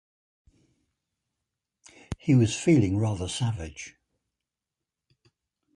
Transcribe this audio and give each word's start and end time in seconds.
He 2.17 2.33
was 2.33 2.55
feeling 2.59 2.97
rather 2.97 3.27
savage. 3.27 3.97